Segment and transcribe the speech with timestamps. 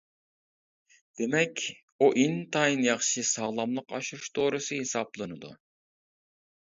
[1.21, 1.61] دېمەك،
[1.99, 5.53] ئۇ ئىنتايىن ياخشى ساغلاملىق ئاشۇرۇش دورىسى ھېسابلىنىدۇ.